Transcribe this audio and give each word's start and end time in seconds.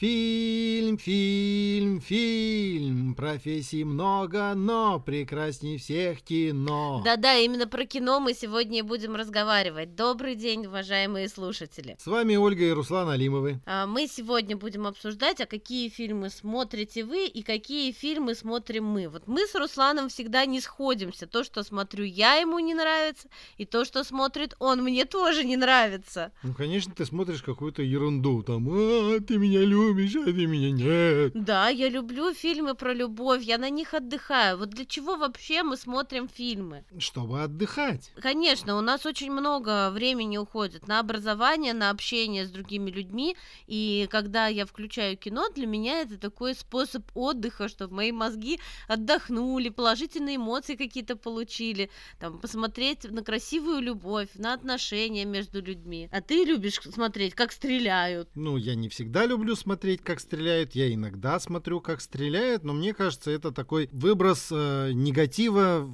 Peace. 0.00 0.59
Фильм, 0.90 0.98
фильм, 0.98 2.00
фильм. 2.00 3.14
Профессий 3.14 3.84
много, 3.84 4.54
но 4.56 4.98
прекрасней 4.98 5.78
всех 5.78 6.20
кино. 6.22 7.00
Да-да, 7.04 7.36
именно 7.36 7.68
про 7.68 7.84
кино 7.84 8.18
мы 8.18 8.34
сегодня 8.34 8.80
и 8.80 8.82
будем 8.82 9.14
разговаривать. 9.14 9.94
Добрый 9.94 10.34
день, 10.34 10.66
уважаемые 10.66 11.28
слушатели. 11.28 11.96
С 12.00 12.06
вами 12.06 12.34
Ольга 12.34 12.64
и 12.64 12.70
Руслан 12.72 13.08
Алимовы. 13.08 13.60
А, 13.66 13.86
Мы 13.86 14.08
сегодня 14.08 14.56
будем 14.56 14.86
обсуждать, 14.86 15.40
а 15.40 15.46
какие 15.46 15.88
фильмы 15.90 16.28
смотрите 16.28 17.04
вы 17.04 17.26
и 17.26 17.42
какие 17.42 17.92
фильмы 17.92 18.34
смотрим 18.34 18.84
мы. 18.84 19.08
Вот 19.08 19.28
мы 19.28 19.46
с 19.46 19.54
Русланом 19.54 20.08
всегда 20.08 20.44
не 20.44 20.60
сходимся. 20.60 21.28
То, 21.28 21.44
что 21.44 21.62
смотрю 21.62 22.04
я, 22.04 22.34
ему 22.34 22.58
не 22.58 22.74
нравится, 22.74 23.28
и 23.58 23.64
то, 23.64 23.84
что 23.84 24.02
смотрит 24.02 24.56
он, 24.58 24.82
мне 24.82 25.04
тоже 25.04 25.44
не 25.44 25.56
нравится. 25.56 26.32
Ну, 26.42 26.52
конечно, 26.52 26.92
ты 26.92 27.04
смотришь 27.04 27.42
какую-то 27.42 27.82
ерунду. 27.82 28.42
Там, 28.42 28.68
а, 28.72 29.20
ты 29.20 29.38
меня 29.38 29.60
любишь, 29.60 30.16
а 30.16 30.24
ты 30.24 30.46
меня 30.46 30.79
нет. 30.80 31.32
Да, 31.34 31.68
я 31.68 31.88
люблю 31.88 32.32
фильмы 32.34 32.74
про 32.74 32.92
любовь, 32.92 33.42
я 33.42 33.58
на 33.58 33.70
них 33.70 33.94
отдыхаю. 33.94 34.58
Вот 34.58 34.70
для 34.70 34.84
чего 34.84 35.16
вообще 35.16 35.62
мы 35.62 35.76
смотрим 35.76 36.28
фильмы? 36.28 36.84
Чтобы 36.98 37.42
отдыхать. 37.42 38.12
Конечно, 38.20 38.76
у 38.76 38.80
нас 38.80 39.06
очень 39.06 39.30
много 39.30 39.90
времени 39.90 40.36
уходит 40.38 40.88
на 40.88 41.00
образование, 41.00 41.72
на 41.72 41.90
общение 41.90 42.46
с 42.46 42.50
другими 42.50 42.90
людьми, 42.90 43.36
и 43.66 44.08
когда 44.10 44.46
я 44.48 44.66
включаю 44.66 45.16
кино, 45.16 45.48
для 45.54 45.66
меня 45.66 46.00
это 46.02 46.18
такой 46.18 46.54
способ 46.54 47.04
отдыха, 47.14 47.68
чтобы 47.68 47.94
мои 47.94 48.12
мозги 48.12 48.60
отдохнули, 48.88 49.68
положительные 49.68 50.36
эмоции 50.36 50.76
какие-то 50.76 51.16
получили, 51.16 51.90
там, 52.18 52.38
посмотреть 52.38 53.04
на 53.04 53.22
красивую 53.22 53.80
любовь, 53.80 54.28
на 54.34 54.54
отношения 54.54 55.24
между 55.24 55.62
людьми. 55.62 56.08
А 56.12 56.20
ты 56.20 56.44
любишь 56.44 56.80
смотреть, 56.80 57.34
как 57.34 57.52
стреляют. 57.52 58.28
Ну, 58.34 58.56
я 58.56 58.74
не 58.74 58.88
всегда 58.88 59.26
люблю 59.26 59.54
смотреть, 59.56 60.02
как 60.02 60.20
стреляют. 60.20 60.69
Я 60.74 60.92
иногда 60.92 61.38
смотрю, 61.38 61.80
как 61.80 62.00
стреляют, 62.00 62.64
но 62.64 62.72
мне 62.72 62.94
кажется, 62.94 63.30
это 63.30 63.52
такой 63.52 63.88
выброс 63.92 64.48
э, 64.50 64.90
негатива 64.92 65.88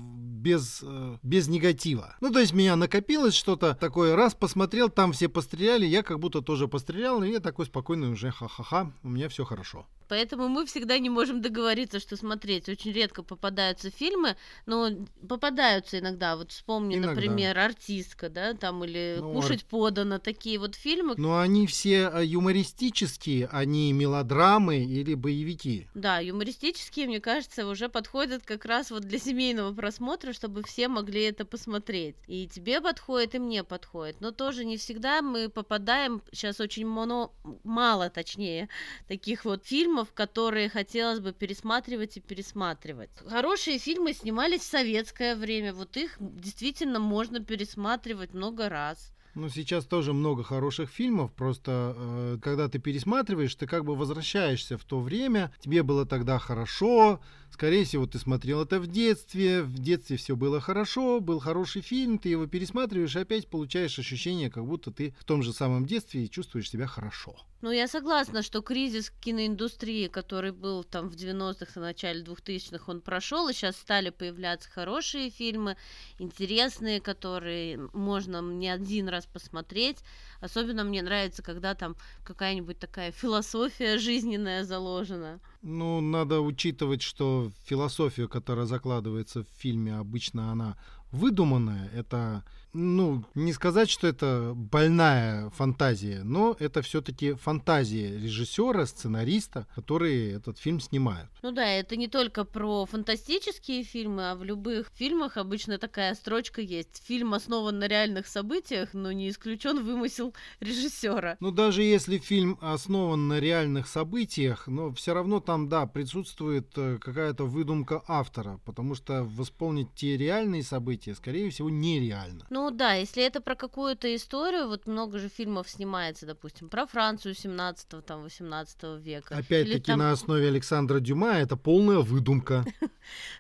без, 0.47 0.81
э, 0.83 1.17
без 1.25 1.49
негатива. 1.49 2.15
Ну, 2.21 2.31
то 2.33 2.39
есть 2.39 2.53
меня 2.53 2.77
накопилось 2.77 3.35
что-то 3.35 3.75
такое, 3.75 4.15
раз 4.15 4.35
посмотрел, 4.35 4.89
там 4.89 5.13
все 5.13 5.29
постреляли, 5.29 5.87
я 5.87 6.05
как 6.05 6.21
будто 6.21 6.41
тоже 6.41 6.69
пострелял, 6.69 7.23
и 7.25 7.31
я 7.33 7.41
такой 7.41 7.67
спокойный 7.67 8.13
уже, 8.13 8.31
ха-ха-ха, 8.31 8.93
у 9.03 9.09
меня 9.09 9.29
все 9.29 9.45
хорошо. 9.45 9.87
Поэтому 10.09 10.49
мы 10.49 10.67
всегда 10.67 10.99
не 10.99 11.11
можем 11.11 11.43
договориться, 11.43 11.99
что 11.99 12.17
смотреть. 12.17 12.69
Очень 12.69 12.93
редко 12.93 13.23
попадаются 13.23 13.91
фильмы, 13.91 14.37
но 14.65 14.91
попадаются 15.29 15.99
иногда. 15.99 16.37
Вот 16.37 16.53
вспомни, 16.53 16.97
Иногда. 16.97 17.15
например, 17.15 17.59
артистка, 17.59 18.29
да, 18.29 18.55
там 18.55 18.85
или 18.85 19.17
Ну, 19.19 19.33
кушать 19.33 19.65
подано, 19.65 20.19
такие 20.19 20.59
вот 20.59 20.75
фильмы. 20.75 21.15
Но 21.17 21.39
они 21.39 21.67
все 21.67 22.11
э, 22.13 22.25
юмористические, 22.25 23.49
они 23.51 23.93
мелодрамы 23.93 24.85
или 24.85 25.15
боевики. 25.15 25.89
Да, 25.95 26.19
юмористические, 26.19 27.07
мне 27.07 27.21
кажется, 27.21 27.67
уже 27.67 27.89
подходят 27.89 28.45
как 28.45 28.65
раз 28.65 28.91
вот 28.91 29.03
для 29.03 29.19
семейного 29.19 29.75
просмотра, 29.75 30.33
чтобы 30.37 30.63
все 30.63 30.89
могли 30.89 31.23
это 31.23 31.45
посмотреть. 31.45 32.17
И 32.27 32.47
тебе 32.47 32.81
подходит, 32.81 33.35
и 33.35 33.39
мне 33.39 33.65
подходит. 33.65 34.21
Но 34.21 34.31
тоже 34.31 34.65
не 34.65 34.77
всегда 34.77 35.23
мы 35.23 35.49
попадаем, 35.49 36.23
сейчас 36.33 36.61
очень 36.61 36.87
моно, 36.87 37.33
мало, 37.65 38.11
точнее, 38.11 38.69
таких 39.09 39.45
вот 39.45 39.65
фильмов, 39.65 40.13
которые 40.13 40.69
хотелось 40.69 41.21
бы 41.21 41.33
пересматривать 41.33 42.17
и 42.17 42.21
пересматривать. 42.21 43.11
Хорошие 43.29 43.79
фильмы 43.79 44.13
снимались 44.13 44.61
в 44.61 44.71
советское 44.71 45.35
время, 45.35 45.73
вот 45.73 45.97
их 45.97 46.17
действительно 46.21 47.01
можно 47.01 47.41
пересматривать 47.41 48.35
много 48.35 48.69
раз. 48.69 49.13
Ну, 49.37 49.51
сейчас 49.51 49.85
тоже 49.85 50.15
много 50.15 50.43
хороших 50.43 50.89
фильмов, 50.89 51.31
просто 51.31 51.95
э, 51.95 52.39
когда 52.41 52.71
ты 52.71 52.79
пересматриваешь, 52.79 53.55
ты 53.55 53.67
как 53.67 53.85
бы 53.85 53.95
возвращаешься 53.95 54.79
в 54.79 54.85
то 54.85 54.99
время, 54.99 55.53
тебе 55.61 55.83
было 55.83 56.07
тогда 56.07 56.39
хорошо, 56.39 57.21
скорее 57.57 57.85
всего, 57.87 58.07
ты 58.07 58.19
смотрел 58.19 58.61
это 58.61 58.79
в 58.79 58.87
детстве, 58.87 59.63
в 59.63 59.79
детстве 59.79 60.19
все 60.19 60.37
было 60.37 60.61
хорошо, 60.61 61.21
был 61.21 61.39
хороший 61.39 61.81
фильм, 61.81 62.19
ты 62.19 62.29
его 62.29 62.47
пересматриваешь 62.47 63.17
и 63.17 63.21
опять 63.21 63.49
получаешь 63.49 63.99
ощущение, 63.99 64.51
как 64.51 64.67
будто 64.67 64.91
ты 64.91 65.15
в 65.19 65.25
том 65.25 65.43
же 65.43 65.55
самом 65.55 65.87
детстве 65.87 66.25
и 66.25 66.31
чувствуешь 66.31 66.69
себя 66.69 66.87
хорошо. 66.87 67.35
Ну, 67.63 67.71
я 67.71 67.89
согласна, 67.89 68.43
что 68.43 68.61
кризис 68.61 69.11
киноиндустрии, 69.23 70.09
который 70.09 70.53
был 70.53 70.85
там 70.85 71.09
в 71.09 71.15
90-х 71.15 71.81
и 71.81 71.83
начале 71.83 72.23
2000-х, 72.23 72.85
он 72.87 73.01
прошел, 73.01 73.49
и 73.49 73.55
сейчас 73.55 73.77
стали 73.77 74.11
появляться 74.11 74.69
хорошие 74.69 75.31
фильмы, 75.31 75.79
интересные, 76.19 77.01
которые 77.01 77.79
можно 77.95 78.43
не 78.43 78.69
один 78.69 79.09
раз 79.09 79.25
посмотреть. 79.25 80.01
Особенно 80.41 80.85
мне 80.85 81.03
нравится, 81.03 81.43
когда 81.43 81.75
там 81.75 81.97
какая-нибудь 82.25 82.79
такая 82.79 83.13
философия 83.13 83.99
жизненная 83.99 84.65
заложена. 84.65 85.41
Ну, 85.63 86.01
надо 86.01 86.41
учитывать, 86.41 87.03
что 87.03 87.51
философия, 87.65 88.29
которая 88.29 88.67
закладывается 88.67 89.43
в 89.43 89.49
фильме, 89.59 89.97
обычно 89.97 90.53
она 90.53 90.77
выдуманная. 91.13 91.91
Это, 91.95 92.45
ну, 92.77 93.25
не 93.35 93.53
сказать, 93.53 93.91
что 93.91 94.07
это 94.07 94.53
больная 94.55 95.51
фантазия, 95.51 96.23
но 96.23 96.57
это 96.59 96.83
все-таки 96.83 97.33
фантазия 97.33 98.19
режиссера, 98.19 98.87
сценариста, 98.87 99.67
которые 99.75 100.35
этот 100.35 100.59
фильм 100.59 100.81
снимают. 100.81 101.31
Ну 101.43 101.53
да, 101.53 101.67
это 101.67 101.97
не 101.97 102.09
только 102.09 102.45
про 102.45 102.87
фантастические 102.87 103.83
фильмы, 103.83 104.31
а 104.31 104.35
в 104.35 104.45
любых 104.45 104.91
фильмах 104.95 105.37
обычно 105.37 105.79
такая 105.79 106.15
строчка 106.15 106.61
есть. 106.61 107.03
Фильм 107.07 107.35
основан 107.35 107.79
на 107.79 107.89
реальных 107.89 108.27
событиях, 108.27 108.91
но 108.93 109.13
не 109.13 109.31
исключен 109.31 109.83
вымысел 109.83 110.35
режиссера. 110.61 111.37
Ну, 111.41 111.51
даже 111.51 111.83
если 111.83 112.19
фильм 112.19 112.59
основан 112.61 113.29
на 113.29 113.41
реальных 113.41 113.89
событиях, 113.89 114.67
но 114.67 114.93
все 114.93 115.15
равно 115.15 115.41
там, 115.41 115.69
да, 115.69 115.87
присутствует 115.87 116.67
э, 116.77 116.99
какая-то 116.99 117.45
выдумка 117.45 118.03
автора, 118.07 118.61
потому 118.65 118.95
что 118.95 119.25
восполнить 119.25 119.95
те 119.95 120.17
реальные 120.17 120.63
события, 120.63 121.15
скорее 121.15 121.51
всего, 121.51 121.71
нереально. 121.71 122.47
Ну 122.51 122.66
да, 122.71 122.95
если 122.95 123.23
это 123.23 123.41
про 123.41 123.55
какую-то 123.55 124.15
историю, 124.15 124.69
вот 124.69 124.87
много 124.87 125.19
же 125.19 125.29
фильмов 125.29 125.69
снимается, 125.69 126.27
допустим, 126.27 126.69
про 126.69 126.87
Францию 126.87 127.35
17 127.35 128.05
там 128.05 128.23
18 128.23 128.99
века. 128.99 129.37
Опять-таки 129.37 129.81
там- 129.93 129.99
на 129.99 130.13
основе 130.13 130.49
Александра 130.49 131.01
Дюма 131.01 131.35
это 131.39 131.57
полная 131.57 131.99
выдумка. 131.99 132.65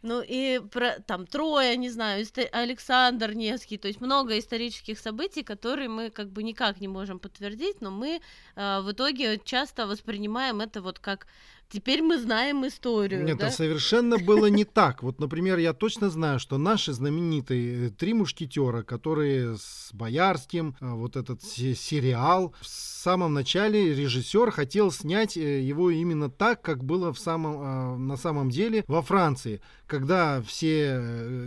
Ну 0.03 0.22
и 0.25 0.60
про 0.70 1.00
там 1.00 1.26
Троя, 1.26 1.75
не 1.75 1.91
знаю, 1.91 2.25
Александр 2.53 3.32
Невский, 3.32 3.78
то 3.78 3.88
есть 3.88 4.00
много 4.00 4.38
исторических 4.38 4.97
событий, 4.97 5.42
которые 5.42 5.88
мы 5.88 6.10
как 6.10 6.31
бы 6.31 6.44
никак 6.44 6.81
не 6.81 6.86
можем 6.86 7.19
подтвердить, 7.19 7.81
но 7.81 7.91
мы 7.91 8.20
э, 8.54 8.81
в 8.81 8.92
итоге 8.92 9.41
часто 9.44 9.88
воспринимаем 9.88 10.60
это 10.60 10.81
вот 10.82 11.00
как 11.00 11.26
теперь 11.69 12.03
мы 12.03 12.19
знаем 12.19 12.66
историю. 12.66 13.25
Нет, 13.25 13.38
да? 13.38 13.47
это 13.49 13.56
совершенно 13.56 14.19
было 14.19 14.47
не 14.47 14.65
так. 14.65 15.03
Вот, 15.03 15.21
например, 15.21 15.59
я 15.59 15.72
точно 15.72 16.10
знаю, 16.10 16.38
что 16.38 16.59
наши 16.59 16.93
знаменитые 16.93 17.88
э, 17.88 17.91
три 17.91 18.15
мушкетера, 18.15 18.82
которые 18.82 19.56
с 19.56 19.91
Боярским, 19.93 20.77
э, 20.81 20.91
вот 20.91 21.16
этот 21.16 21.43
се- 21.43 21.75
сериал, 21.75 22.54
в 22.60 22.66
самом 22.66 23.34
начале 23.34 23.94
режиссер 23.94 24.50
хотел 24.50 24.91
снять 24.91 25.37
э, 25.37 25.60
его 25.62 25.91
именно 25.91 26.31
так, 26.31 26.62
как 26.62 26.84
было 26.84 27.12
в 27.12 27.19
самом, 27.19 27.60
э, 27.60 27.97
на 27.98 28.16
самом 28.16 28.50
деле 28.50 28.84
во 28.88 29.03
Франции, 29.03 29.60
когда 29.87 30.43
все 30.43 31.00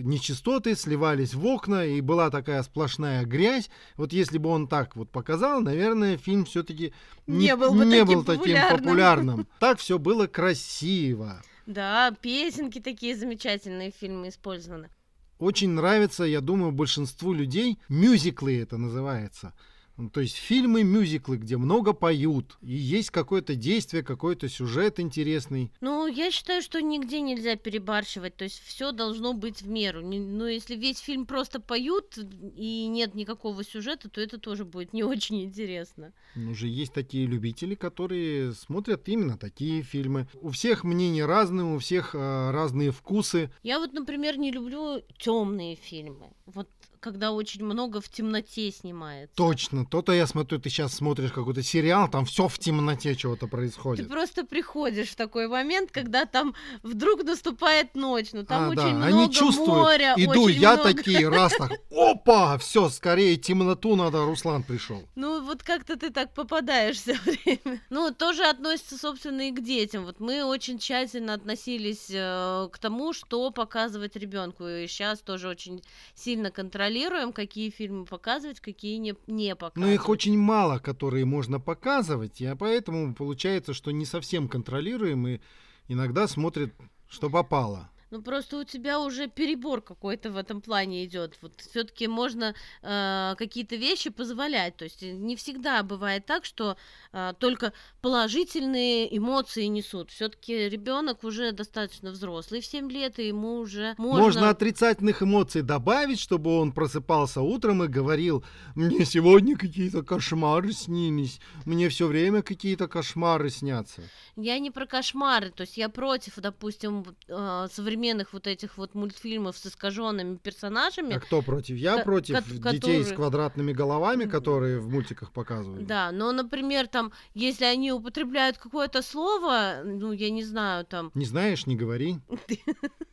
нечистоты 0.04 0.76
сливались 0.76 1.34
в 1.34 1.46
окна 1.46 1.86
и 1.86 2.02
была 2.02 2.30
такая 2.30 2.64
сплошная 2.64 3.26
грязь. 3.26 3.70
Вот 3.98 4.14
если 4.14 4.38
бы 4.38 4.50
он 4.50 4.68
так 4.68 4.96
вот 4.96 5.10
показал, 5.10 5.62
наверное, 5.62 6.18
фильм 6.18 6.46
все-таки 6.46 6.94
Не 7.28 7.56
был 7.56 7.74
бы 7.74 7.86
не 7.86 8.00
таким 8.00 8.08
был 8.08 8.24
таким 8.24 8.44
популярным. 8.56 8.78
популярным. 8.80 9.48
Так 9.60 9.80
все 9.80 10.00
было 10.00 10.09
красиво. 10.28 11.42
Да, 11.66 12.12
песенки 12.22 12.80
такие 12.80 13.16
замечательные 13.16 13.92
в 13.92 13.96
фильме 13.96 14.30
использованы. 14.30 14.90
Очень 15.38 15.70
нравится, 15.70 16.24
я 16.24 16.42
думаю, 16.42 16.72
большинству 16.72 17.34
людей 17.34 17.80
мюзиклы 17.88 18.60
это 18.60 18.78
называется. 18.78 19.54
Ну, 20.00 20.10
То 20.10 20.22
есть 20.22 20.38
фильмы, 20.38 20.84
мюзиклы, 20.84 21.36
где 21.36 21.58
много 21.58 21.92
поют, 21.92 22.58
и 22.62 22.72
есть 22.74 23.10
какое-то 23.12 23.54
действие, 23.56 24.02
какой-то 24.02 24.48
сюжет 24.48 24.98
интересный. 25.02 25.74
Ну, 25.82 26.08
я 26.08 26.32
считаю, 26.32 26.62
что 26.62 26.82
нигде 26.82 27.20
нельзя 27.20 27.58
перебарщивать, 27.58 28.38
то 28.38 28.46
есть 28.46 28.64
все 28.64 28.94
должно 28.94 29.34
быть 29.34 29.62
в 29.62 29.68
меру. 29.68 30.00
Не- 30.00 30.20
Ну, 30.20 30.48
если 30.48 30.76
весь 30.76 31.00
фильм 31.00 31.26
просто 31.26 31.60
поют 31.60 32.18
и 32.56 32.88
нет 32.88 33.14
никакого 33.14 33.64
сюжета, 33.66 34.10
то 34.10 34.22
это 34.22 34.38
тоже 34.38 34.64
будет 34.64 34.94
не 34.94 35.04
очень 35.04 35.44
интересно. 35.44 36.14
Но 36.34 36.54
же 36.54 36.68
есть 36.68 36.94
такие 36.94 37.26
любители, 37.26 37.76
которые 37.76 38.54
смотрят 38.54 39.10
именно 39.10 39.38
такие 39.38 39.82
фильмы. 39.84 40.28
У 40.36 40.52
всех 40.52 40.86
мнения 40.86 41.26
разные, 41.26 41.66
у 41.76 41.78
всех 41.78 42.12
а, 42.14 42.54
разные 42.54 42.92
вкусы. 42.92 43.52
Я 43.64 43.80
вот, 43.80 43.92
например, 43.92 44.38
не 44.38 44.52
люблю 44.52 45.02
темные 45.18 45.76
фильмы. 45.76 46.32
Вот 46.46 46.70
когда 47.00 47.32
очень 47.32 47.64
много 47.64 48.02
в 48.02 48.10
темноте 48.10 48.72
снимается. 48.72 49.36
Точно, 49.36 49.86
то-то 49.86 50.12
я 50.12 50.28
смотрю, 50.28 50.60
ты 50.60 50.70
сейчас 50.70 50.94
смотришь 50.96 51.32
какой-то 51.32 51.64
сериал, 51.64 52.10
там 52.10 52.26
все 52.26 52.48
в 52.48 52.58
темноте 52.60 53.16
чего-то 53.16 53.46
Ты 53.46 53.48
происходит. 53.52 54.10
просто 54.10 54.44
приходишь 54.46 55.10
в 55.10 55.16
такой 55.16 55.48
момент, 55.48 55.92
когда 55.92 56.26
там 56.26 56.54
вдруг 56.84 57.24
наступает 57.24 57.96
ночь, 57.96 58.30
ну 58.34 58.44
там 58.46 58.64
А, 58.66 58.70
очень 58.70 58.78
да, 58.82 58.90
много 58.90 59.06
они 59.08 59.32
чувствуют, 59.32 59.70
моря, 59.70 60.14
иду, 60.18 60.44
очень 60.44 60.60
я 60.60 60.74
много- 60.76 60.94
такие, 60.94 61.30
раз 61.30 61.54
так, 61.58 61.72
опа, 61.92 62.58
все, 62.58 62.90
скорее 62.90 63.38
темноту 63.38 63.96
надо, 63.96 64.26
Руслан 64.26 64.64
пришел. 64.64 65.04
Ну, 65.16 65.44
вот 65.44 65.64
как-то 65.64 65.96
ты 65.98 66.10
так 66.10 66.34
попадаешь 66.34 66.98
все 66.98 67.14
время. 67.26 67.82
Ну, 67.90 68.14
тоже 68.14 68.44
относится, 68.44 68.98
собственно, 68.98 69.48
и 69.48 69.52
к 69.52 69.62
детям. 69.62 70.06
Вот 70.06 70.20
мы 70.20 70.44
очень 70.44 70.80
тщательно 70.80 71.34
относились 71.34 72.08
э, 72.10 72.68
к 72.72 72.78
тому, 72.80 73.14
что 73.14 73.52
показывать 73.52 74.16
ребенку. 74.16 74.68
И 74.68 74.88
сейчас 74.88 75.20
тоже 75.20 75.48
очень 75.48 75.82
сильно 76.16 76.52
контролируем, 76.52 76.89
какие 77.34 77.70
фильмы 77.70 78.06
показывать, 78.06 78.60
какие 78.60 78.98
не, 78.98 79.16
не 79.28 79.56
показывать. 79.56 79.88
Но 79.88 79.94
их 79.94 80.10
очень 80.10 80.38
мало, 80.38 80.80
которые 80.80 81.26
можно 81.26 81.60
показывать, 81.60 82.42
и 82.42 82.56
поэтому 82.58 83.14
получается, 83.14 83.74
что 83.74 83.92
не 83.92 84.06
совсем 84.06 84.48
контролируем 84.48 85.28
и 85.28 85.40
иногда 85.88 86.28
смотрят, 86.28 86.74
что 87.08 87.30
попало. 87.30 87.90
Ну 88.12 88.22
просто 88.22 88.58
у 88.58 88.64
тебя 88.64 89.00
уже 89.00 89.28
перебор 89.28 89.82
какой-то 89.82 90.32
в 90.32 90.38
этом 90.38 90.62
плане 90.62 91.06
идет. 91.06 91.38
Вот 91.42 91.54
все-таки 91.58 92.08
можно 92.08 92.56
э, 92.82 93.36
какие-то 93.38 93.76
вещи 93.76 94.10
позволять. 94.10 94.78
То 94.78 94.86
есть 94.86 95.02
не 95.02 95.36
всегда 95.36 95.84
бывает 95.84 96.26
так, 96.26 96.44
что 96.46 96.76
э, 97.14 97.34
только 97.40 97.72
положительные 98.02 99.16
эмоции 99.16 99.66
несут. 99.66 100.10
Все-таки 100.10 100.70
ребенок 100.70 101.24
уже 101.24 101.52
достаточно 101.52 102.12
взрослый 102.12 102.62
в 102.62 102.66
7 102.66 102.92
лет, 102.92 103.20
и 103.20 103.28
ему 103.28 103.58
уже 103.58 103.94
можно. 103.98 104.24
Можно 104.24 104.50
отрицательных 104.50 105.22
эмоций 105.22 105.62
добавить, 105.62 106.20
чтобы 106.20 106.58
он 106.60 106.72
просыпался 106.72 107.42
утром 107.42 107.84
и 107.84 107.88
говорил, 107.88 108.44
мне 108.76 109.06
сегодня 109.06 109.56
какие-то 109.56 110.02
кошмары 110.02 110.72
снились, 110.72 111.40
мне 111.66 111.90
все 111.90 112.08
время 112.08 112.42
какие-то 112.42 112.88
кошмары 112.88 113.50
снятся. 113.50 114.02
Я 114.36 114.58
не 114.60 114.72
про 114.72 114.86
кошмары, 114.86 115.52
то 115.52 115.62
есть 115.62 115.78
я 115.78 115.90
против, 115.90 116.38
допустим, 116.38 117.06
э, 117.28 117.68
современных 118.00 118.34
вот 118.34 118.48
этих 118.48 118.78
вот 118.78 118.96
мультфильмов 118.96 119.58
с 119.58 119.66
искаженными 119.66 120.38
персонажами. 120.38 121.14
А 121.16 121.20
кто 121.20 121.42
против? 121.42 121.76
Я 121.78 121.98
Ко- 121.98 122.04
против 122.04 122.36
ко- 122.62 122.72
детей 122.72 123.02
с 123.04 123.08
которые- 123.10 123.16
квадратными 123.16 123.74
головами, 123.74 124.26
которые 124.26 124.80
в 124.80 124.90
мультиках 124.90 125.32
показывают. 125.32 125.86
Да, 125.86 126.12
но, 126.12 126.32
например, 126.32 126.88
там, 126.88 127.12
если 127.34 127.66
они 127.66 127.92
употребляют 127.92 128.58
какое-то 128.58 129.02
слово, 129.02 129.82
ну, 129.84 130.14
я 130.14 130.30
не 130.30 130.44
знаю, 130.44 130.86
там, 130.86 131.12
Не 131.14 131.26
знаешь, 131.26 131.66
не 131.68 131.76
говори. 131.76 132.20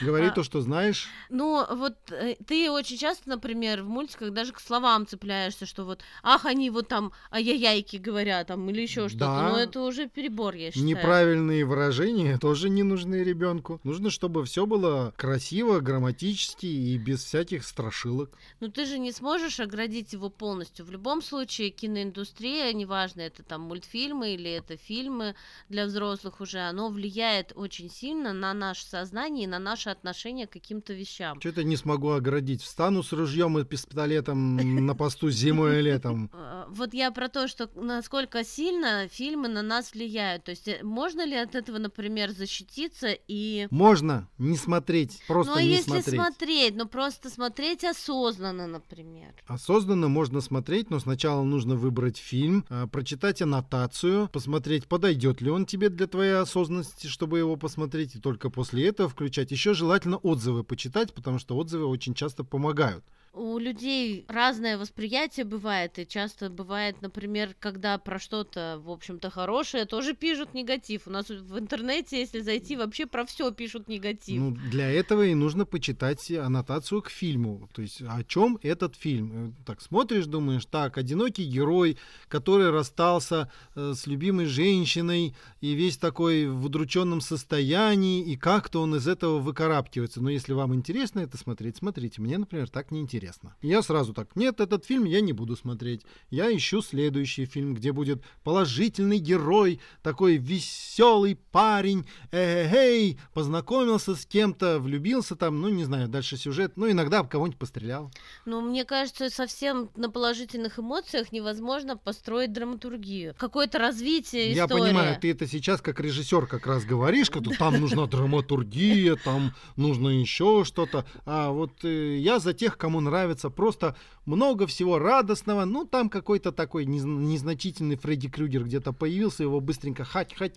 Говори 0.00 0.26
А. 0.26 0.30
то, 0.30 0.42
что 0.42 0.60
знаешь. 0.60 1.08
ну, 1.28 1.64
вот 1.74 1.94
э, 2.10 2.36
ты 2.46 2.70
очень 2.70 2.96
часто, 2.96 3.28
например, 3.28 3.82
в 3.82 3.88
мультиках 3.88 4.32
даже 4.32 4.52
к 4.52 4.60
словам 4.60 5.06
цепляешься, 5.06 5.66
что 5.66 5.84
вот, 5.84 6.00
ах, 6.22 6.46
они 6.46 6.70
вот 6.70 6.88
там 6.88 7.12
ай-яйки 7.30 7.96
говорят, 7.96 8.48
там, 8.48 8.68
или 8.70 8.80
еще 8.82 9.08
что-то, 9.08 9.26
Да. 9.26 9.48
но 9.50 9.58
это 9.58 9.80
уже 9.82 10.08
перебор, 10.08 10.54
я 10.54 10.70
считаю. 10.70 10.86
Неправильные 10.86 11.64
выражения 11.64 12.38
тоже 12.38 12.68
не 12.70 12.82
нужны 12.82 13.22
ребенку. 13.22 13.80
Нужно, 13.84 14.10
чтобы 14.10 14.44
все 14.44 14.66
было 14.66 15.12
красиво, 15.16 15.80
грамматически 15.80 16.66
и 16.66 16.96
без 16.98 17.22
всяких 17.24 17.64
страшилок. 17.64 18.30
Но 18.60 18.68
ты 18.68 18.86
же 18.86 18.98
не 18.98 19.12
сможешь 19.12 19.60
оградить 19.60 20.12
его 20.12 20.30
полностью. 20.30 20.84
В 20.86 20.90
любом 20.90 21.22
случае, 21.22 21.70
киноиндустрия, 21.70 22.72
неважно, 22.72 23.20
это 23.20 23.42
там 23.42 23.62
мультфильмы 23.62 24.34
или 24.34 24.50
это 24.50 24.76
фильмы 24.76 25.34
для 25.68 25.84
взрослых 25.86 26.40
уже, 26.40 26.60
оно 26.60 26.88
влияет 26.88 27.52
очень 27.54 27.90
сильно 27.90 28.32
на 28.32 28.54
наше 28.54 28.84
сознание 28.86 29.48
на 29.50 29.58
наше 29.58 29.90
отношение 29.90 30.46
к 30.46 30.52
каким-то 30.52 30.92
вещам. 30.94 31.40
Что-то 31.40 31.64
не 31.64 31.76
смогу 31.76 32.10
оградить. 32.10 32.62
Встану 32.62 33.02
с 33.02 33.12
ружьем 33.12 33.58
и 33.58 33.64
пистолетом 33.64 34.56
на 34.86 34.94
посту 34.94 35.30
зимой 35.30 35.78
и 35.78 35.82
летом. 35.82 36.30
Э, 36.40 36.64
Вот 36.70 36.94
я 36.94 37.10
про 37.10 37.28
то, 37.28 37.48
что 37.48 37.68
насколько 37.74 38.44
сильно 38.44 39.08
фильмы 39.08 39.48
на 39.48 39.62
нас 39.62 39.92
влияют. 39.92 40.44
То 40.44 40.52
есть 40.52 40.68
э, 40.68 40.80
можно 40.82 41.26
ли 41.26 41.34
от 41.34 41.54
этого, 41.54 41.78
например, 41.78 42.30
защититься 42.30 43.08
и... 43.28 43.66
Можно 43.70 44.28
не 44.38 44.56
смотреть, 44.56 45.22
просто 45.26 45.52
ну, 45.52 45.58
а 45.58 45.62
не 45.62 45.68
если 45.68 46.00
смотреть. 46.00 46.14
смотреть, 46.14 46.76
ну 46.76 46.86
просто 46.86 47.30
смотреть 47.30 47.84
осознанно, 47.84 48.66
например. 48.66 49.34
Осознанно 49.46 50.08
можно 50.08 50.40
смотреть, 50.40 50.90
но 50.90 51.00
сначала 51.00 51.42
нужно 51.42 51.74
выбрать 51.74 52.16
фильм, 52.16 52.64
а, 52.68 52.86
прочитать 52.86 53.42
аннотацию, 53.42 54.28
посмотреть, 54.28 54.86
подойдет 54.86 55.40
ли 55.40 55.50
он 55.50 55.66
тебе 55.66 55.88
для 55.88 56.06
твоей 56.06 56.36
осознанности, 56.36 57.06
чтобы 57.06 57.38
его 57.38 57.56
посмотреть, 57.56 58.14
и 58.14 58.20
только 58.20 58.50
после 58.50 58.88
этого 58.88 59.08
включать. 59.08 59.39
Еще 59.48 59.74
желательно 59.74 60.16
отзывы 60.18 60.64
почитать, 60.64 61.14
потому 61.14 61.38
что 61.38 61.56
отзывы 61.56 61.86
очень 61.86 62.14
часто 62.14 62.44
помогают. 62.44 63.04
У 63.32 63.58
людей 63.58 64.24
разное 64.26 64.76
восприятие 64.76 65.46
бывает, 65.46 66.00
и 66.00 66.06
часто 66.06 66.50
бывает, 66.50 67.00
например, 67.00 67.54
когда 67.60 67.96
про 67.96 68.18
что-то, 68.18 68.82
в 68.84 68.90
общем-то, 68.90 69.30
хорошее, 69.30 69.84
тоже 69.84 70.14
пишут 70.14 70.52
негатив. 70.52 71.02
У 71.06 71.10
нас 71.10 71.28
в 71.28 71.56
интернете, 71.56 72.18
если 72.18 72.40
зайти, 72.40 72.76
вообще 72.76 73.06
про 73.06 73.24
все 73.24 73.52
пишут 73.52 73.86
негатив. 73.86 74.36
Ну, 74.40 74.50
для 74.50 74.90
этого 74.90 75.26
и 75.26 75.34
нужно 75.34 75.64
почитать 75.64 76.28
аннотацию 76.32 77.02
к 77.02 77.08
фильму. 77.10 77.68
То 77.72 77.82
есть 77.82 78.02
о 78.02 78.24
чем 78.24 78.58
этот 78.62 78.96
фильм. 78.96 79.32
Э, 79.32 79.52
Так 79.64 79.80
смотришь, 79.80 80.26
думаешь, 80.26 80.66
так, 80.66 80.98
одинокий 80.98 81.44
герой, 81.44 81.98
который 82.26 82.70
расстался 82.70 83.48
э, 83.76 83.92
с 83.94 84.08
любимой 84.08 84.46
женщиной 84.46 85.36
и 85.60 85.74
весь 85.74 85.98
такой 85.98 86.48
в 86.48 86.64
удрученном 86.64 87.20
состоянии, 87.20 88.24
и 88.24 88.36
как-то 88.36 88.80
он 88.82 88.96
из 88.96 89.06
этого 89.06 89.38
выкарабкивается. 89.38 90.20
Но 90.20 90.30
если 90.30 90.52
вам 90.52 90.74
интересно 90.74 91.20
это 91.20 91.38
смотреть, 91.38 91.76
смотрите. 91.76 92.20
Мне, 92.20 92.36
например, 92.36 92.68
так 92.68 92.90
не 92.90 92.98
интересно. 92.98 93.19
Я 93.62 93.82
сразу 93.82 94.12
так, 94.14 94.36
нет, 94.36 94.60
этот 94.60 94.84
фильм 94.84 95.04
я 95.04 95.20
не 95.20 95.32
буду 95.32 95.56
смотреть. 95.56 96.02
Я 96.30 96.54
ищу 96.54 96.82
следующий 96.82 97.46
фильм, 97.46 97.74
где 97.74 97.92
будет 97.92 98.22
положительный 98.44 99.18
герой, 99.18 99.80
такой 100.02 100.36
веселый 100.36 101.36
парень, 101.50 102.06
эй, 102.32 103.18
познакомился 103.34 104.14
с 104.14 104.26
кем-то, 104.26 104.78
влюбился 104.78 105.36
там, 105.36 105.60
ну, 105.60 105.68
не 105.68 105.84
знаю, 105.84 106.08
дальше 106.08 106.36
сюжет, 106.36 106.72
ну, 106.76 106.90
иногда 106.90 107.22
кого-нибудь 107.22 107.58
пострелял. 107.58 108.10
Но 108.46 108.60
мне 108.60 108.84
кажется, 108.84 109.30
совсем 109.30 109.90
на 109.96 110.10
положительных 110.10 110.78
эмоциях 110.78 111.32
невозможно 111.32 111.96
построить 111.96 112.52
драматургию. 112.52 113.34
Какое-то 113.38 113.78
развитие 113.78 114.52
Я 114.52 114.64
истории. 114.64 114.82
понимаю, 114.82 115.20
ты 115.20 115.30
это 115.30 115.46
сейчас 115.46 115.80
как 115.80 116.00
режиссер 116.00 116.46
как 116.46 116.66
раз 116.66 116.84
говоришь, 116.84 117.26
что 117.26 117.40
там 117.58 117.80
нужна 117.80 118.06
драматургия, 118.06 119.16
там 119.16 119.54
нужно 119.76 120.08
еще 120.08 120.64
что-то. 120.64 121.04
А 121.24 121.50
вот 121.50 121.84
э, 121.84 122.18
я 122.18 122.38
за 122.38 122.52
тех, 122.52 122.76
кому 122.78 123.00
нравится 123.00 123.09
просто 123.50 123.96
много 124.26 124.66
всего 124.66 124.98
радостного. 124.98 125.64
Ну, 125.64 125.84
там 125.84 126.08
какой-то 126.08 126.52
такой 126.52 126.84
нез- 126.84 127.04
незначительный 127.04 127.96
Фредди 127.96 128.28
Крюгер 128.28 128.64
где-то 128.64 128.92
появился, 128.92 129.42
его 129.42 129.60
быстренько 129.60 130.04
хать-хать 130.04 130.54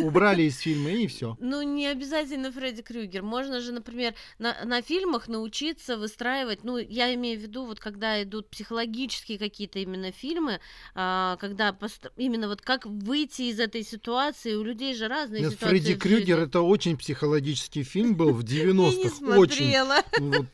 убрали 0.00 0.42
из 0.42 0.58
фильма, 0.58 0.90
и 0.90 1.06
все. 1.06 1.36
Ну, 1.40 1.62
не 1.62 1.86
обязательно 1.86 2.52
Фредди 2.52 2.82
Крюгер. 2.82 3.22
Можно 3.22 3.60
же, 3.60 3.72
например, 3.72 4.14
на, 4.38 4.56
на 4.64 4.82
фильмах 4.82 5.28
научиться 5.28 5.96
выстраивать, 5.96 6.64
ну, 6.64 6.78
я 6.78 7.14
имею 7.14 7.38
в 7.38 7.42
виду, 7.42 7.64
вот 7.66 7.80
когда 7.80 8.22
идут 8.22 8.48
психологические 8.50 9.38
какие-то 9.38 9.78
именно 9.78 10.12
фильмы, 10.12 10.60
а, 10.94 11.36
когда 11.36 11.72
пост- 11.72 12.10
именно 12.16 12.48
вот 12.48 12.60
как 12.60 12.86
выйти 12.86 13.42
из 13.42 13.60
этой 13.60 13.82
ситуации, 13.84 14.54
у 14.54 14.62
людей 14.62 14.94
же 14.94 15.08
разные 15.08 15.42
Нет, 15.42 15.52
ситуации 15.52 15.78
Фредди 15.78 15.94
Крюгер 15.96 16.40
это 16.40 16.60
очень 16.60 16.96
психологический 16.96 17.82
фильм 17.82 18.16
был 18.16 18.32
в 18.32 18.42
Я 18.48 18.64
не 18.64 18.72
90-х. 18.72 19.38
Очень. 19.38 19.74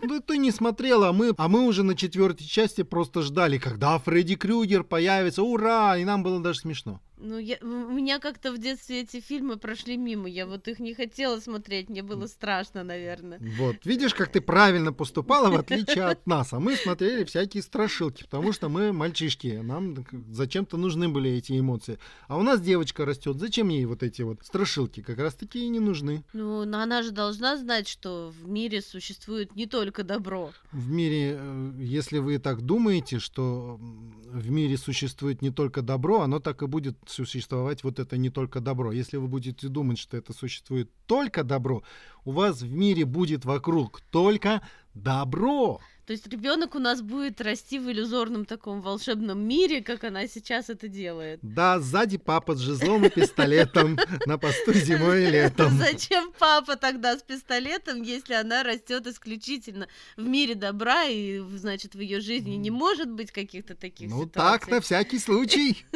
Ну, 0.03 0.21
ты 0.21 0.37
не 0.39 0.51
смотрела, 0.51 1.09
а 1.09 1.13
мы, 1.13 1.24
а 1.37 1.49
мы 1.49 1.65
уже 1.67 1.83
на 1.83 1.95
четвертой 1.95 2.47
части 2.47 2.83
просто 2.83 3.23
ждали, 3.23 3.59
когда 3.59 3.99
Фредди 3.99 4.37
Крюгер 4.37 4.85
появится. 4.85 5.43
Ура! 5.43 5.97
И 5.97 6.05
нам 6.05 6.23
было 6.23 6.41
даже 6.41 6.61
смешно. 6.61 7.01
Ну, 7.25 7.39
я, 7.39 7.57
у 7.63 7.67
меня 7.67 8.19
как-то 8.19 8.53
в 8.53 8.59
детстве 8.59 9.01
эти 9.01 9.19
фильмы 9.19 9.57
прошли 9.57 9.97
мимо. 9.97 10.29
Я 10.29 10.47
вот 10.47 10.69
их 10.69 10.79
не 10.79 10.93
хотела 10.93 11.41
смотреть, 11.41 11.89
мне 11.89 12.03
было 12.03 12.27
страшно, 12.27 12.85
наверное. 12.85 13.41
Вот. 13.59 13.77
Видишь, 13.85 14.15
как 14.15 14.29
ты 14.29 14.43
правильно 14.43 14.93
поступала, 14.93 15.51
в 15.51 15.57
отличие 15.57 16.05
от 16.05 16.27
нас. 16.27 16.53
А 16.53 16.61
мы 16.61 16.77
смотрели 16.77 17.25
всякие 17.25 17.63
страшилки, 17.63 18.25
потому 18.25 18.53
что 18.53 18.69
мы 18.69 18.93
мальчишки. 18.93 19.61
Нам 19.63 20.05
зачем-то 20.31 20.77
нужны 20.77 21.09
были 21.09 21.31
эти 21.31 21.59
эмоции. 21.59 21.99
А 22.29 22.37
у 22.37 22.43
нас 22.43 22.61
девочка 22.61 23.07
растет. 23.07 23.39
Зачем 23.39 23.71
ей 23.71 23.87
вот 23.87 24.03
эти 24.03 24.21
вот 24.21 24.41
страшилки? 24.43 25.01
Как 25.01 25.19
раз 25.19 25.33
таки 25.35 25.65
и 25.65 25.69
не 25.69 25.81
нужны. 25.81 26.25
Ну, 26.35 26.67
но 26.67 26.81
она 26.81 27.03
же 27.03 27.11
должна 27.11 27.57
знать, 27.57 27.89
что 27.89 28.35
в 28.39 28.47
мире 28.47 28.83
существует 28.83 29.57
не 29.57 29.65
только 29.65 30.05
добро. 30.05 30.53
В 30.73 30.91
мире, 30.91 31.39
э, 31.41 31.73
если 31.79 32.19
вы 32.19 32.39
так 32.39 32.61
думаете, 32.61 33.19
что 33.19 33.81
в 33.81 34.51
мире 34.51 34.77
существует 34.77 35.41
не 35.41 35.51
только 35.51 35.81
добро, 35.81 36.21
оно 36.21 36.39
так 36.39 36.63
и 36.63 36.67
будет 36.67 36.99
существовать 37.15 37.85
вот 37.85 37.99
это 37.99 38.17
не 38.17 38.31
только 38.31 38.61
добро. 38.61 38.93
Если 38.93 39.17
вы 39.17 39.29
будете 39.29 39.69
думать, 39.69 39.99
что 39.99 40.17
это 40.17 40.33
существует 40.33 40.91
только 41.07 41.45
добро, 41.45 41.83
у 42.25 42.33
вас 42.33 42.61
в 42.61 42.71
мире 42.71 43.05
будет 43.05 43.45
вокруг 43.45 44.01
только 44.11 44.63
добро. 44.95 45.81
То 46.07 46.13
есть 46.13 46.27
ребенок 46.27 46.75
у 46.75 46.79
нас 46.79 47.01
будет 47.01 47.41
расти 47.41 47.79
в 47.79 47.91
иллюзорном 47.91 48.45
таком 48.45 48.83
волшебном 48.83 49.41
мире, 49.41 49.81
как 49.81 50.05
она 50.05 50.27
сейчас 50.29 50.69
это 50.69 50.87
делает. 50.87 51.39
Да, 51.41 51.81
сзади 51.81 52.19
папа 52.19 52.55
с 52.55 52.59
жезлом 52.59 53.07
и 53.07 53.09
пистолетом 53.09 53.99
на 54.27 54.37
посту 54.37 54.75
зимой 54.75 55.25
и 55.25 55.31
летом. 55.31 55.71
Зачем 55.79 56.31
папа 56.39 56.77
тогда 56.77 57.17
с 57.17 57.23
пистолетом, 57.23 58.03
если 58.03 58.35
она 58.35 58.63
растет 58.63 59.07
исключительно 59.07 59.89
в 60.19 60.27
мире 60.27 60.55
добра 60.55 61.05
и, 61.05 61.39
значит, 61.57 61.95
в 61.95 62.01
ее 62.01 62.21
жизни 62.21 62.57
не 62.57 62.71
может 62.71 63.11
быть 63.11 63.33
каких-то 63.33 63.75
таких 63.75 64.11
Ну 64.11 64.25
ситуаций? 64.27 64.61
так, 64.61 64.69
на 64.71 64.81
всякий 64.83 65.19
случай. 65.19 65.87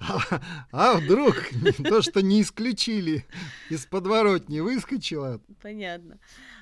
А, 0.00 0.40
а 0.72 0.94
вдруг 0.96 1.36
то, 1.84 2.02
что 2.02 2.20
не 2.20 2.42
исключили, 2.42 3.24
из 3.70 3.86
подворотни 3.86 4.58
выскочила? 4.58 5.40
Понятно. 5.62 6.18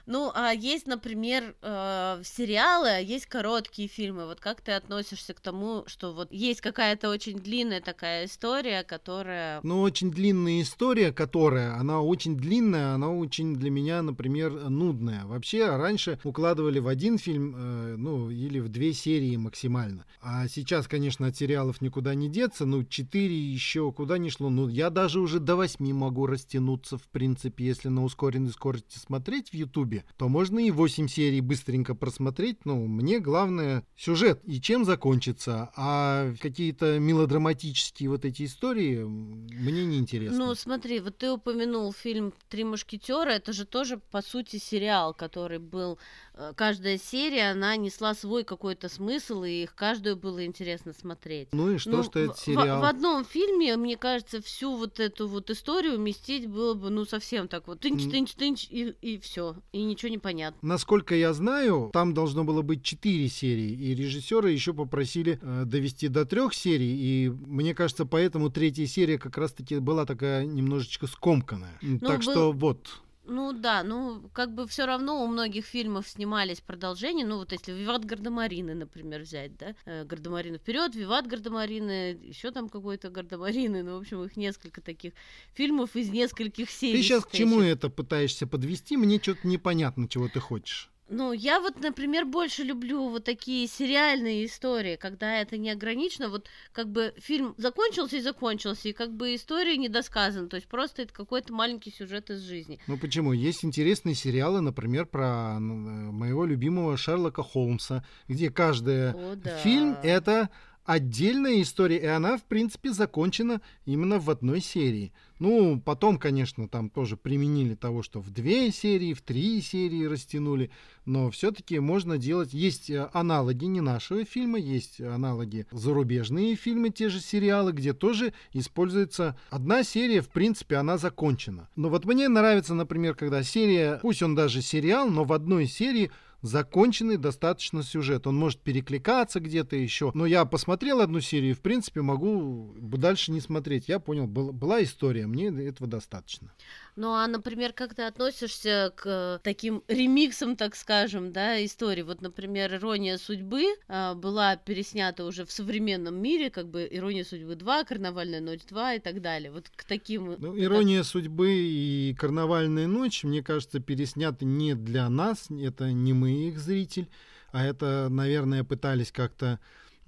Ну, 0.06 0.32
а 0.35 0.52
есть, 0.52 0.87
например, 0.87 1.54
э, 1.80 2.22
сериалы, 2.25 2.88
а 2.88 2.99
есть 2.99 3.26
короткие 3.26 3.88
фильмы. 3.88 4.26
Вот 4.26 4.40
как 4.40 4.60
ты 4.60 4.72
относишься 4.72 5.34
к 5.34 5.40
тому, 5.40 5.84
что 5.87 6.12
вот 6.12 6.32
есть 6.32 6.60
какая-то 6.60 7.08
очень 7.08 7.38
длинная 7.38 7.80
такая 7.80 8.26
история, 8.26 8.82
которая... 8.82 9.60
Ну, 9.62 9.80
очень 9.80 10.10
длинная 10.10 10.62
история, 10.62 11.12
которая, 11.12 11.75
она 11.76 12.00
очень 12.00 12.37
длинная, 12.37 12.94
она 12.94 13.10
очень 13.10 13.56
для 13.56 13.70
меня, 13.70 14.02
например, 14.02 14.52
нудная. 14.68 15.25
Вообще, 15.26 15.76
раньше 15.76 16.18
укладывали 16.25 16.78
в 16.78 16.88
один 16.88 17.18
фильм, 17.18 17.54
э, 17.56 17.96
ну, 17.96 18.30
или 18.30 18.58
в 18.58 18.68
две 18.68 18.92
серии 18.92 19.37
максимально. 19.37 20.04
А 20.20 20.49
сейчас, 20.49 20.87
конечно, 20.87 21.26
от 21.26 21.37
сериалов 21.37 21.80
никуда 21.80 22.14
не 22.14 22.28
деться, 22.28 22.66
ну, 22.66 22.84
четыре 22.84 23.38
еще 23.38 23.92
куда 23.92 24.18
не 24.18 24.30
шло. 24.30 24.50
Ну, 24.50 24.68
я 24.68 24.90
даже 24.90 25.20
уже 25.20 25.40
до 25.40 25.56
восьми 25.56 25.92
могу 25.92 26.26
растянуться, 26.26 26.99
в 26.99 27.08
принципе, 27.08 27.66
если 27.66 27.88
на 27.88 28.04
ускоренной 28.04 28.50
скорости 28.50 28.99
смотреть 28.99 29.50
в 29.50 29.54
Ютубе, 29.54 30.04
то 30.16 30.28
можно 30.28 30.58
и 30.58 30.70
8 30.70 31.08
серий 31.08 31.40
быстренько 31.70 31.94
просмотреть. 31.94 32.64
Ну, 32.64 32.86
мне 32.86 33.20
главное 33.20 33.84
сюжет 33.96 34.40
и 34.44 34.60
чем 34.60 34.84
закончится. 34.84 35.70
А 35.76 36.32
какие-то 36.40 36.98
мелодраматические 36.98 38.08
вот 38.10 38.24
эти 38.24 38.44
истории 38.44 39.04
мне 39.04 39.86
не 39.86 39.98
интересны. 39.98 40.36
Ну, 40.38 40.54
смотри, 40.54 41.00
вот 41.00 41.18
ты 41.18 41.30
упомянул 41.30 41.92
фильм 41.92 42.32
«Три 42.48 42.64
мушкетера», 42.64 43.30
это 43.30 43.52
же 43.52 43.64
тоже, 43.64 44.00
по 44.10 44.22
сути, 44.22 44.56
сериал, 44.56 45.14
который 45.14 45.58
был... 45.58 45.98
э, 46.40 46.52
Каждая 46.56 46.99
серия, 46.99 47.50
она 47.50 47.76
несла 47.76 48.14
свой 48.14 48.44
какой-то 48.44 48.88
смысл, 48.88 49.44
и 49.44 49.62
их 49.64 49.75
каждую 49.75 50.16
было 50.16 50.44
интересно 50.44 50.92
смотреть. 50.92 51.49
Ну 51.52 51.70
и 51.73 51.78
что, 51.78 51.90
Ну, 51.90 52.02
что 52.02 52.18
в- 52.18 52.23
это 52.25 52.32
в- 52.35 52.38
сериал? 52.38 52.80
В, 52.80 52.85
одном 52.85 53.25
фильме, 53.25 53.76
мне 53.76 53.97
кажется, 53.97 54.40
всю 54.42 54.75
вот 54.76 55.00
эту 55.00 55.28
вот 55.28 55.50
историю 55.50 55.94
уместить 55.97 56.47
было 56.47 56.75
бы, 56.75 56.90
ну, 56.90 57.04
совсем 57.04 57.49
так 57.49 57.66
вот, 57.68 57.85
тынч-тынч-тынч, 57.85 58.66
и, 58.70 58.94
и 59.02 59.18
все, 59.18 59.56
и 59.73 59.82
ничего 59.82 60.11
не 60.11 60.18
понятно. 60.18 60.59
Насколько 60.66 61.14
я 61.14 61.32
знаю, 61.32 61.90
там 61.92 62.14
должно 62.14 62.44
было 62.44 62.62
быть 62.62 62.82
четыре 62.82 63.28
серии, 63.28 63.70
и 63.73 63.94
режиссеры 63.94 64.50
еще 64.50 64.73
попросили 64.75 65.38
э, 65.42 65.64
довести 65.66 66.09
до 66.09 66.25
трех 66.25 66.54
серий, 66.54 66.97
и 67.26 67.28
мне 67.28 67.75
кажется, 67.75 68.06
поэтому 68.06 68.50
третья 68.50 68.87
серия 68.87 69.18
как 69.18 69.37
раз-таки 69.38 69.78
была 69.78 70.06
такая 70.06 70.44
немножечко 70.44 71.06
скомканная. 71.06 71.78
так 72.00 72.23
был- 72.25 72.32
что 72.32 72.52
вот. 72.52 73.00
Ну 73.30 73.52
да, 73.52 73.84
ну 73.84 74.28
как 74.32 74.52
бы 74.52 74.66
все 74.66 74.87
равно 74.87 75.22
у 75.22 75.28
многих 75.28 75.64
фильмов 75.64 76.08
снимались 76.08 76.60
продолжения. 76.60 77.25
Ну 77.25 77.37
вот 77.37 77.52
если 77.52 77.72
Виват 77.72 78.04
Гардемарины, 78.04 78.75
например, 78.75 79.20
взять, 79.20 79.56
да, 79.56 79.76
э, 79.84 80.04
Гардемарины 80.04 80.58
вперед, 80.58 80.96
Виват 80.96 81.28
Гардемарины, 81.28 82.18
еще 82.22 82.50
там 82.50 82.68
какой-то 82.68 83.08
Гардемарины, 83.08 83.84
ну 83.84 83.99
в 83.99 84.00
общем 84.00 84.25
их 84.25 84.37
несколько 84.37 84.80
таких 84.80 85.12
фильмов 85.54 85.94
из 85.94 86.10
нескольких 86.10 86.70
серий. 86.70 86.96
Ты 86.96 87.02
сейчас 87.04 87.25
к 87.25 87.30
чему 87.30 87.60
это 87.60 87.88
пытаешься 87.88 88.49
подвести? 88.49 88.96
Мне 88.96 89.20
что-то 89.20 89.46
непонятно, 89.46 90.08
чего 90.08 90.28
ты 90.28 90.40
хочешь. 90.40 90.90
Ну, 91.10 91.32
я 91.32 91.60
вот, 91.60 91.80
например, 91.80 92.24
больше 92.24 92.62
люблю 92.62 93.08
вот 93.08 93.24
такие 93.24 93.66
сериальные 93.66 94.46
истории, 94.46 94.94
когда 94.94 95.40
это 95.40 95.58
не 95.58 95.70
ограничено. 95.70 96.28
Вот 96.28 96.48
как 96.72 96.88
бы 96.88 97.12
фильм 97.18 97.54
закончился 97.56 98.16
и 98.16 98.20
закончился, 98.20 98.88
и 98.88 98.92
как 98.92 99.12
бы 99.12 99.34
история 99.34 99.76
не 99.76 99.88
досказана. 99.88 100.48
То 100.48 100.54
есть 100.54 100.68
просто 100.68 101.02
это 101.02 101.12
какой-то 101.12 101.52
маленький 101.52 101.90
сюжет 101.90 102.30
из 102.30 102.42
жизни. 102.42 102.78
Ну 102.86 102.96
почему? 102.96 103.32
Есть 103.32 103.64
интересные 103.64 104.14
сериалы, 104.14 104.60
например, 104.60 105.04
про 105.06 105.56
м, 105.56 106.14
моего 106.14 106.44
любимого 106.44 106.96
Шерлока 106.96 107.42
Холмса, 107.42 108.04
где 108.28 108.50
каждый 108.50 109.10
О, 109.10 109.34
да. 109.34 109.56
фильм 109.58 109.98
это 110.04 110.48
отдельная 110.84 111.60
история, 111.60 111.98
и 111.98 112.06
она, 112.06 112.36
в 112.36 112.44
принципе, 112.44 112.90
закончена 112.90 113.60
именно 113.84 114.18
в 114.20 114.30
одной 114.30 114.60
серии. 114.60 115.12
Ну, 115.40 115.80
потом, 115.80 116.18
конечно, 116.18 116.68
там 116.68 116.90
тоже 116.90 117.16
применили 117.16 117.75
того, 117.75 118.02
что 118.02 118.20
в 118.20 118.30
две 118.30 118.70
серии, 118.70 119.14
в 119.14 119.23
три 119.23 119.62
серии 119.62 120.04
растянули, 120.04 120.70
но 121.06 121.30
все-таки 121.30 121.78
можно 121.80 122.18
делать... 122.18 122.52
Есть 122.52 122.90
э, 122.90 123.09
аналоги 123.14 123.64
не 123.64 123.80
нашего 123.80 124.25
фильма, 124.26 124.59
есть 124.59 125.00
аналоги 125.00 125.66
зарубежные 125.73 126.56
фильмы, 126.56 126.90
те 126.90 127.09
же 127.09 127.20
сериалы, 127.20 127.73
где 127.73 127.94
тоже 127.94 128.35
используется 128.52 129.35
одна 129.49 129.82
серия, 129.82 130.20
в 130.20 130.28
принципе, 130.28 130.76
она 130.76 130.99
закончена. 130.99 131.70
Но 131.75 131.88
вот 131.88 132.04
мне 132.04 132.28
нравится, 132.28 132.75
например, 132.75 133.14
когда 133.14 133.42
серия, 133.42 133.99
пусть 134.02 134.23
он 134.23 134.35
даже 134.35 134.61
сериал, 134.61 135.09
но 135.09 135.25
в 135.25 135.32
одной 135.32 135.66
серии 135.66 136.11
законченный 136.42 137.16
достаточно 137.16 137.82
сюжет. 137.82 138.26
Он 138.26 138.37
может 138.37 138.61
перекликаться 138.61 139.40
где-то 139.40 139.76
еще. 139.76 140.11
Но 140.14 140.26
я 140.26 140.44
посмотрел 140.44 141.00
одну 141.00 141.20
серию, 141.20 141.50
и, 141.50 141.54
в 141.54 141.61
принципе, 141.61 142.02
могу 142.02 142.75
дальше 142.78 143.32
не 143.32 143.40
смотреть. 143.40 143.88
Я 143.88 143.99
понял, 143.99 144.26
был- 144.26 144.52
была 144.52 144.82
история, 144.82 145.26
мне 145.30 145.49
этого 145.49 145.88
достаточно. 145.88 146.52
Ну, 146.96 147.12
а, 147.12 147.26
например, 147.26 147.72
как 147.72 147.94
ты 147.94 148.02
относишься 148.02 148.92
к 148.94 149.02
э, 149.06 149.38
таким 149.42 149.82
ремиксам, 149.88 150.56
так 150.56 150.76
скажем, 150.76 151.32
да, 151.32 151.64
истории? 151.64 152.02
Вот, 152.02 152.20
например, 152.20 152.75
«Ирония 152.75 153.16
судьбы» 153.16 153.64
а, 153.88 154.14
была 154.14 154.56
переснята 154.56 155.25
уже 155.25 155.44
в 155.44 155.52
современном 155.52 156.20
мире, 156.20 156.50
как 156.50 156.68
бы 156.68 156.87
«Ирония 156.90 157.25
судьбы 157.25 157.54
2», 157.54 157.87
«Карнавальная 157.87 158.40
ночь 158.40 158.60
2» 158.68 158.96
и 158.96 158.99
так 158.99 159.22
далее. 159.22 159.50
Вот 159.50 159.70
к 159.75 159.84
таким... 159.84 160.37
Ну, 160.38 160.58
«Ирония 160.58 161.02
судьбы» 161.02 161.52
и 161.52 162.14
«Карнавальная 162.18 162.87
ночь», 162.87 163.25
мне 163.25 163.42
кажется, 163.42 163.80
пересняты 163.80 164.44
не 164.44 164.75
для 164.75 165.08
нас, 165.08 165.46
это 165.50 165.92
не 165.92 166.12
мы 166.12 166.49
их 166.49 166.58
зритель, 166.58 167.08
а 167.52 167.64
это, 167.64 168.08
наверное, 168.10 168.64
пытались 168.64 169.12
как-то 169.12 169.58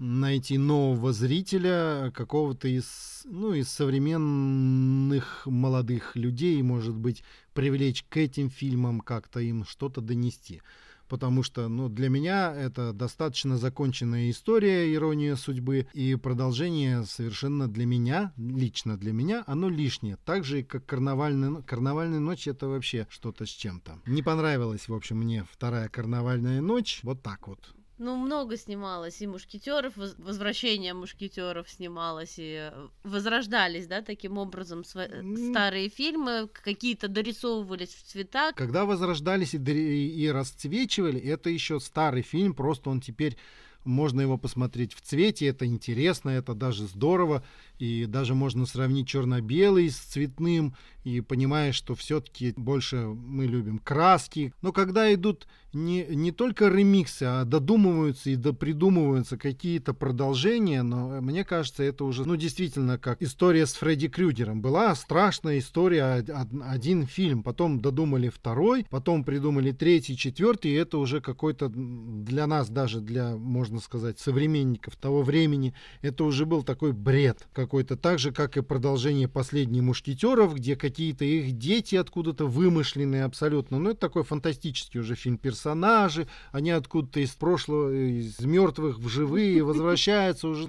найти 0.03 0.59
нового 0.59 1.13
зрителя, 1.13 2.11
какого-то 2.15 2.69
из, 2.69 3.23
ну, 3.25 3.55
из 3.55 3.69
современных 3.69 5.47
молодых 5.47 6.17
людей, 6.17 6.61
может 6.63 6.97
быть, 6.97 7.23
привлечь 7.55 8.05
к 8.09 8.17
этим 8.17 8.51
фильмам, 8.51 9.01
как-то 9.01 9.41
им 9.41 9.65
что-то 9.65 10.01
донести. 10.01 10.61
Потому 11.09 11.43
что 11.43 11.69
ну, 11.69 11.89
для 11.89 12.09
меня 12.09 12.55
это 12.55 12.93
достаточно 12.93 13.59
законченная 13.59 14.31
история 14.31 14.93
«Ирония 14.93 15.37
судьбы», 15.37 15.87
и 15.93 16.17
продолжение 16.17 17.05
совершенно 17.05 17.69
для 17.69 17.85
меня, 17.85 18.33
лично 18.39 18.97
для 18.97 19.13
меня, 19.13 19.45
оно 19.47 19.69
лишнее. 19.69 20.17
Так 20.25 20.45
же, 20.45 20.63
как 20.63 20.87
«Карнавальная, 20.87 21.63
«Карнавальная 21.63 22.21
ночь»— 22.21 22.47
это 22.49 22.67
вообще 22.67 23.07
что-то 23.11 23.45
с 23.47 23.51
чем-то. 23.51 24.01
Не 24.07 24.23
понравилась, 24.23 24.89
в 24.89 24.95
общем, 24.95 25.19
мне 25.19 25.45
вторая 25.51 25.89
«Карнавальная 25.89 26.61
ночь». 26.61 27.01
Вот 27.03 27.23
так 27.23 27.47
вот. 27.47 27.75
Ну, 28.03 28.17
много 28.17 28.57
снималось, 28.57 29.23
и 29.23 29.29
мушкетеров, 29.29 29.93
возвращение 30.19 30.93
мушкетеров 30.93 31.71
снималось, 31.71 32.35
и 32.37 32.69
э, 32.73 32.89
возрождались, 33.05 33.87
да, 33.87 34.03
таким 34.03 34.39
образом 34.39 34.81
сва- 34.81 35.09
э, 35.09 35.51
старые 35.51 35.89
фильмы, 35.89 36.49
какие-то 36.53 37.07
дорисовывались 37.07 37.95
в 37.95 38.03
цвета. 38.03 38.51
Когда 38.57 38.87
возрождались 38.87 39.55
и, 39.55 39.59
и 39.59 40.29
расцвечивали, 40.33 41.21
это 41.21 41.49
еще 41.49 41.79
старый 41.79 42.23
фильм, 42.23 42.55
просто 42.55 42.91
он 42.91 43.01
теперь 43.01 43.37
можно 43.85 44.21
его 44.21 44.37
посмотреть 44.37 44.95
в 44.95 45.01
цвете, 45.01 45.47
это 45.47 45.65
интересно, 45.65 46.31
это 46.31 46.55
даже 46.55 46.87
здорово, 46.87 47.45
и 47.79 48.07
даже 48.07 48.35
можно 48.35 48.67
сравнить 48.67 49.07
черно-белый 49.07 49.91
с 49.91 49.97
цветным, 49.97 50.75
и 51.05 51.21
понимаешь, 51.21 51.77
что 51.77 51.95
все-таки 51.95 52.53
больше 52.57 52.97
мы 52.97 53.47
любим 53.47 53.79
краски. 53.79 54.53
Но 54.61 54.73
когда 54.73 55.13
идут 55.15 55.47
не, 55.75 56.05
не 56.07 56.33
только 56.33 56.69
ремиксы, 56.69 57.23
а 57.25 57.45
додумываются 57.45 58.31
и 58.31 58.37
допридумываются 58.37 59.37
какие-то 59.37 59.95
продолжения, 59.95 60.83
но 60.83 61.17
э, 61.17 61.21
мне 61.21 61.45
кажется, 61.45 61.83
это 61.83 62.05
уже, 62.05 62.25
ну, 62.27 62.37
действительно, 62.37 62.99
как 62.99 63.23
история 63.23 63.67
с 63.67 63.75
Фредди 63.75 64.09
Крюгером. 64.09 64.61
Была 64.61 64.95
страшная 64.95 65.59
история, 65.59 66.19
од- 66.19 66.31
од- 66.31 66.63
один 66.65 67.07
фильм, 67.07 67.43
потом 67.43 67.81
додумали 67.81 68.29
второй, 68.29 68.87
потом 68.91 69.25
придумали 69.25 69.73
третий, 69.73 70.17
четвертый, 70.17 70.73
и 70.73 70.75
это 70.75 70.99
уже 70.99 71.21
какой-то 71.21 71.69
для 71.69 72.47
нас, 72.47 72.69
даже 72.69 73.01
для, 73.01 73.37
можно 73.37 73.81
сказать, 73.81 74.19
современников 74.19 74.97
того 74.97 75.23
времени, 75.23 75.75
это 76.03 76.25
уже 76.25 76.47
был 76.47 76.63
такой 76.63 76.93
бред 76.93 77.47
какой-то, 77.53 77.97
так 77.97 78.19
же, 78.19 78.33
как 78.33 78.57
и 78.57 78.63
продолжение 78.63 79.29
«Последних 79.29 79.83
мушкетеров», 79.83 80.55
где 80.55 80.77
какие-то 80.77 81.25
их 81.25 81.53
дети 81.53 81.97
откуда-то 81.97 82.47
вымышленные 82.47 83.25
абсолютно, 83.25 83.79
ну, 83.79 83.91
это 83.91 84.01
такой 84.01 84.23
фантастический 84.23 85.01
уже 85.01 85.15
фильм 85.15 85.39
персонажи, 85.63 86.27
они 86.51 86.71
откуда-то 86.71 87.21
из 87.21 87.31
прошлого, 87.31 87.93
из 87.93 88.41
мертвых 88.41 88.99
в 88.99 89.09
живые 89.09 89.63
возвращаются 89.63 90.49
уже 90.49 90.69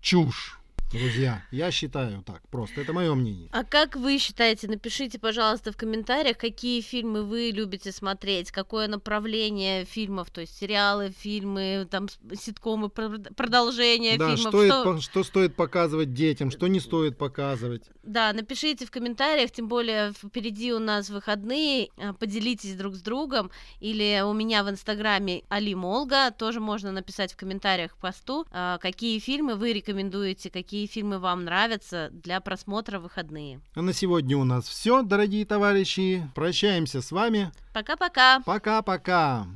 чушь. 0.00 0.58
Друзья, 0.92 1.42
я 1.50 1.70
считаю 1.70 2.22
так, 2.22 2.46
просто 2.48 2.82
это 2.82 2.92
мое 2.92 3.14
мнение. 3.14 3.48
А 3.50 3.64
как 3.64 3.96
вы 3.96 4.18
считаете? 4.18 4.68
Напишите, 4.68 5.18
пожалуйста, 5.18 5.72
в 5.72 5.76
комментариях, 5.76 6.36
какие 6.36 6.82
фильмы 6.82 7.22
вы 7.22 7.50
любите 7.50 7.92
смотреть, 7.92 8.50
какое 8.50 8.88
направление 8.88 9.86
фильмов, 9.86 10.30
то 10.30 10.42
есть 10.42 10.54
сериалы, 10.54 11.10
фильмы, 11.16 11.88
там 11.90 12.08
ситкомы, 12.34 12.90
продолжение 12.90 14.18
да, 14.18 14.36
фильмов. 14.36 14.52
Что, 14.52 14.80
что... 14.80 15.00
что 15.00 15.24
стоит 15.24 15.56
показывать 15.56 16.12
детям, 16.12 16.50
что 16.50 16.66
не 16.66 16.78
стоит 16.78 17.16
показывать. 17.16 17.84
Да, 18.02 18.32
напишите 18.34 18.84
в 18.84 18.90
комментариях, 18.90 19.50
тем 19.50 19.68
более 19.68 20.12
впереди 20.12 20.74
у 20.74 20.78
нас 20.78 21.08
выходные, 21.08 21.88
а, 21.96 22.12
поделитесь 22.12 22.74
друг 22.74 22.96
с 22.96 23.00
другом, 23.00 23.50
или 23.80 24.22
у 24.22 24.34
меня 24.34 24.62
в 24.62 24.68
инстаграме 24.68 25.42
Али 25.48 25.74
Молга, 25.74 26.30
тоже 26.32 26.60
можно 26.60 26.92
написать 26.92 27.32
в 27.32 27.36
комментариях 27.36 27.94
к 27.94 27.96
посту, 27.96 28.44
а, 28.50 28.76
какие 28.78 29.18
фильмы 29.20 29.54
вы 29.54 29.72
рекомендуете, 29.72 30.50
какие 30.50 30.81
фильмы 30.86 31.18
вам 31.18 31.44
нравятся 31.44 32.10
для 32.12 32.40
просмотра 32.40 32.98
выходные. 32.98 33.60
А 33.74 33.82
на 33.82 33.92
сегодня 33.92 34.36
у 34.36 34.44
нас 34.44 34.66
все, 34.66 35.02
дорогие 35.02 35.44
товарищи. 35.44 36.28
Прощаемся 36.34 37.02
с 37.02 37.10
вами. 37.12 37.52
Пока-пока. 37.72 38.40
Пока-пока. 38.44 39.46